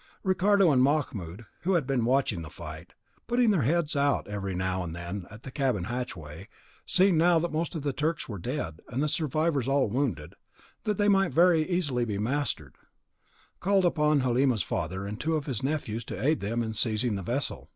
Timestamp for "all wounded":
9.67-10.31